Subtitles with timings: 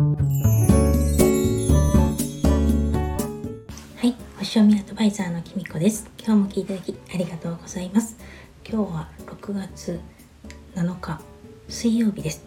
[0.00, 0.06] は
[4.02, 6.10] い星読みアドバイザーのきみこです。
[6.18, 8.16] 今日も聞いていただきありがとうございます。
[8.66, 10.00] 今日は6月
[10.74, 11.20] 7日
[11.68, 12.42] 水曜日です。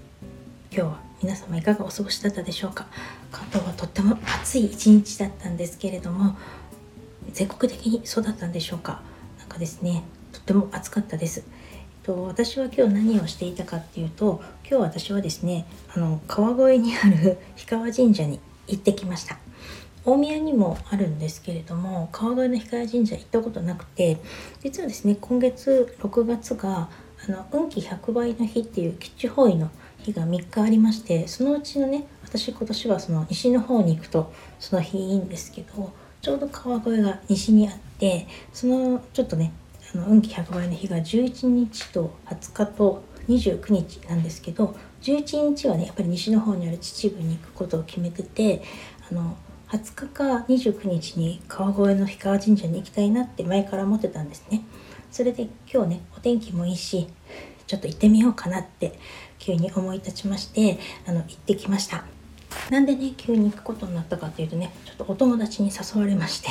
[0.72, 2.88] 今日は皆様いかがお過ごしだったでしょうか。
[3.32, 6.36] 関東はとっても暑い一日だったんですけれども
[7.34, 9.04] 全国的にそうだったんでしょうか。
[9.38, 11.44] なんかですねとっても暑かったです。
[12.04, 15.66] と私は今日何をしていたかっていうと今日私はですね
[15.96, 19.38] あの川越にある 氷川神社に行ってきました。
[20.06, 24.18] 大宮にもあるんですけれども川越の氷川神社行ったことなくて
[24.62, 26.90] 実はですね今月6月が
[27.26, 39.54] あの運気100倍の日っていう吉地方位の日が3日ありましてそのうちのね私今年はその西の方に行くとその日いいんですけどちょうど川越が西にあってそのちょっとね
[39.94, 48.64] あの運気100倍の日が11日と20日と29日なんですけど11日はねやっぱり西の方にある秩父に行くことを決めてて
[49.12, 49.38] あの
[49.70, 54.64] 20日か29日に川越の氷川神社に行きたいなって前から思ってたんですね。
[55.12, 57.08] それで今日ねお天気もいいし
[57.68, 59.00] ちょっと行ってみようかなって
[59.40, 62.06] 急に思い立ちましてあの行ってきました。
[62.70, 66.50] なんでね急に行くことになったかっていうとねちょっとお友達に誘われまして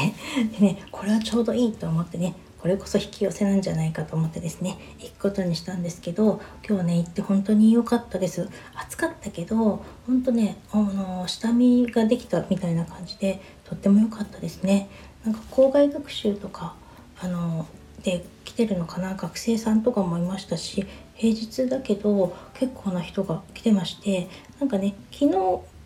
[0.58, 8.48] でねこれはちょうどいいと思ってねこれこそ引き寄せなんじゃないかと思ってですね行くことにしたんですけど今日ね行って本当に良かったです。
[8.76, 14.88] 暑かったけど本当ねあの下見ができたみたいな感じでとっても良かったですね。
[15.24, 16.76] なんか校外学習とか
[17.20, 17.66] あの
[18.04, 19.16] で来てるのかな？
[19.16, 24.28] 学生さんとかもいましたし平日だけど結構な人が来てまして
[24.60, 25.32] なんかね昨日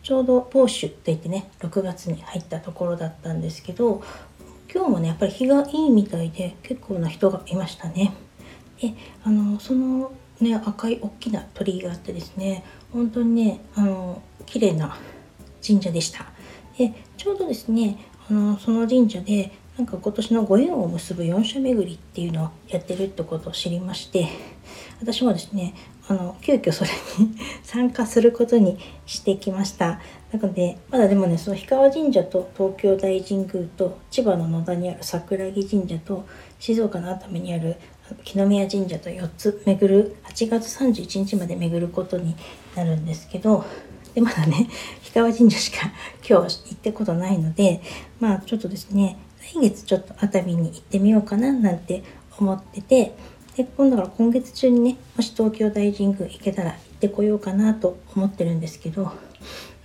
[0.02, 4.02] ちょうどポーシュって言ってね6月に入ったところだったんですけど
[4.72, 8.12] 今日もねやっぱり日がいいみたいで結構な人がいましたね。
[8.80, 14.96] であのそのね赤い大きな鳥居があってですね本当にねあの綺麗な
[15.66, 16.26] 神社でした。
[16.76, 24.28] でちょうどですねあのその神社でなんか今年のご縁を結ぶ4社巡りっていうのをやってるってことを知りまして
[25.00, 25.74] 私もですね
[26.08, 30.00] あの急遽それに参加することにしてきました。
[30.32, 36.26] なのでまだでもねその氷川神社と東京大神宮と千葉の野田にある桜木神社と
[36.58, 37.76] 静岡の熱海にある
[38.24, 42.36] 木宮神社と4つ巡る8月31日まで巡ることに
[42.74, 43.64] なるんですけど
[44.14, 44.68] でまだね
[45.02, 45.90] 氷川神社しか
[46.28, 47.82] 今日行ってことないので
[48.20, 49.18] まあちょっとですね
[49.54, 52.02] 来月ちょっと熱海に行ってみようかななんて
[52.38, 53.14] 思ってて
[53.56, 59.12] で今度から今月中にねもし東京大神宮行けたら行ってこようかなと思ってるんですけど、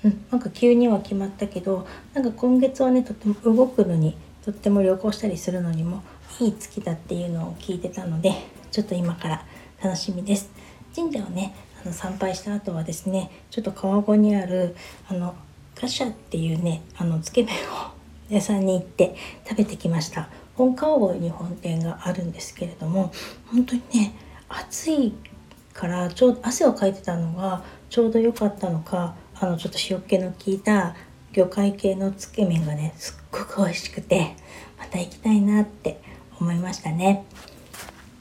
[0.03, 6.03] うん、なんか急には決まったけどなんか今月はねとっても動くのにとっても旅行したりするのにも
[6.39, 8.33] いい月だっていうのを聞いてたので
[8.71, 9.45] ちょっと今から
[9.83, 10.49] 楽しみです。
[10.95, 14.75] 神社をねあの参拝した後はですねちょっと川越にある
[15.07, 15.35] あの
[15.79, 18.00] ガシャっていうねあのつけ麺を
[18.35, 19.15] 屋さんに行って
[19.47, 23.11] 食べてきました本川越に本店があるんですけれども
[23.47, 24.13] 本当にね
[24.49, 25.13] 暑い
[25.73, 30.95] からちょうど汗をかいてたのがちょうど良かったのかあのちょっと塩気の効いた
[31.33, 34.35] 魚介系のつけ麺がねすっごく美味しくて
[34.77, 36.01] また行きたいなって
[36.39, 37.25] 思いましたね。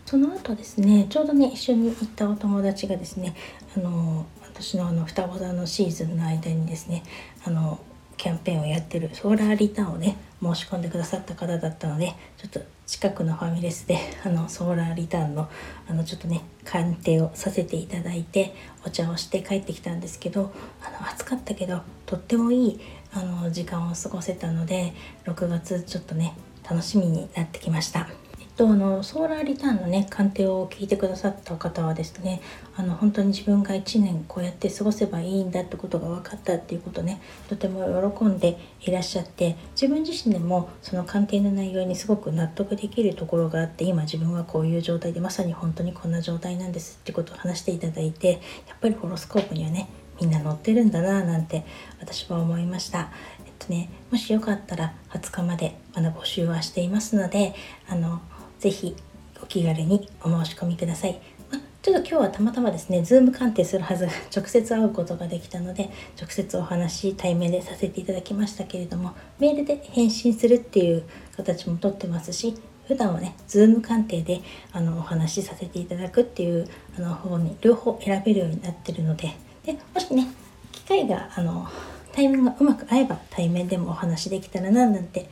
[0.06, 3.36] その後ですねちょうどね一緒に行ったお友達がですね
[3.76, 7.04] あの私のあの双子座のシーズンの間にですね
[7.44, 7.78] あの
[8.20, 15.48] キャンペーンをやってるソーラーリターンをね申し込んでくださった方だったのでちょっと近くのファミレスで あのソーラーリターンの
[15.88, 18.54] あのちょっとね鑑定をさせていただいて
[18.84, 22.80] お茶をして帰ってきたんですけどあの暑かったけどとってもいい
[23.14, 24.92] あの時間を過ごせたので
[25.24, 26.34] 6月ちょっとね
[26.68, 28.19] 楽しみになってきました。
[28.60, 32.42] とあのソーラーリターンのね鑑定を聞いてくださった方はですね
[32.76, 49.88] あの本当に自分が1年こうやって過ごせばいいんだってことが分かったっていうことねとても喜んでいらっしゃって自分自身でもその鑑定の内容にすごく納得できるところがあって今自分はこういう状態でまさに本当にこんな状態なんですってことを話していただいてやっぱりホロスコープにはね
[50.20, 51.64] みんな載ってるんだなぁなんて
[51.98, 53.10] 私は思いました。
[53.46, 57.54] えっとね、もしよかったら20日までまだ募集はしていますので
[57.88, 58.20] あの
[58.60, 58.94] ぜひ
[59.42, 61.18] お気軽にお申し込みください。
[61.50, 65.88] まちょっと今日はたまたまですね、ズーム鑑定するはず、 直接会うことができたので、
[66.20, 71.04] 直接お話、対面でさせていただきましたけれども、メールで返信するっていう
[71.38, 72.54] 形もとってますし、
[72.86, 74.42] 普段はね、ズーム鑑定で
[74.72, 76.68] あのお話しさせていただくっていう
[76.98, 79.34] あの方に両方選べるようになってるので、
[79.64, 80.26] でもしね、
[80.72, 81.66] 機会があの
[82.12, 85.30] タイミングがうまく合えば対面でもお話できたらななんて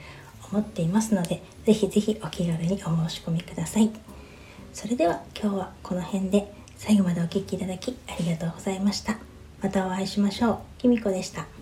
[0.53, 3.91] 思っていますので、ぜひぜひお気軽にお申し込みください。
[4.73, 9.19] それでは今日はこの辺で最後までお聴きいただきありがとうございました。
[9.61, 10.59] またお会いしましょう。
[10.79, 11.58] きみこでした。